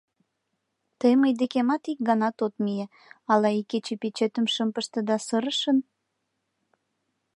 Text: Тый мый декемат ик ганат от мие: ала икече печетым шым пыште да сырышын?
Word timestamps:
Тый 0.99 1.13
мый 1.21 1.33
декемат 1.41 1.83
ик 1.91 1.99
ганат 2.09 2.37
от 2.45 2.53
мие: 2.63 2.85
ала 3.31 3.49
икече 3.59 3.95
печетым 4.01 4.45
шым 4.53 4.69
пыште 4.75 4.99
да 5.09 5.15
сырышын? 5.27 5.77